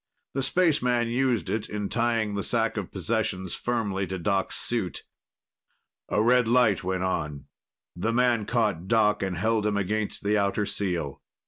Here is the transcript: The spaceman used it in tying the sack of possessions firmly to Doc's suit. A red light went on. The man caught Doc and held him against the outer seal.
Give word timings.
The 0.33 0.41
spaceman 0.41 1.09
used 1.09 1.47
it 1.47 1.69
in 1.69 1.87
tying 1.87 2.33
the 2.33 2.41
sack 2.41 2.75
of 2.75 2.89
possessions 2.89 3.53
firmly 3.53 4.07
to 4.07 4.17
Doc's 4.17 4.55
suit. 4.55 5.03
A 6.09 6.23
red 6.23 6.47
light 6.47 6.83
went 6.83 7.03
on. 7.03 7.45
The 7.95 8.11
man 8.11 8.47
caught 8.47 8.87
Doc 8.87 9.21
and 9.21 9.37
held 9.37 9.63
him 9.67 9.77
against 9.77 10.23
the 10.23 10.39
outer 10.39 10.65
seal. 10.65 11.21